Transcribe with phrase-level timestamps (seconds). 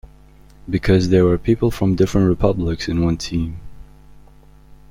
[0.67, 3.59] Because there were people from different republics in one team.